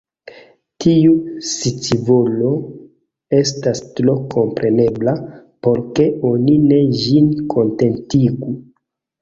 Tiu 0.83 1.11
scivolo 1.49 2.53
estas 3.41 3.83
tro 3.99 4.15
komprenebla, 4.33 5.13
por 5.69 5.85
ke 5.99 6.09
oni 6.31 6.59
ne 6.65 6.81
ĝin 7.03 7.29
kontentigu. 7.57 8.55